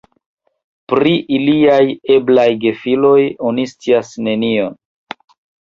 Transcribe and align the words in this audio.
Pri 0.93 1.11
iliaj 1.39 1.83
eblaj 2.17 2.47
gefiloj 2.65 3.21
oni 3.51 3.69
scias 3.73 4.13
nenion. 4.31 4.79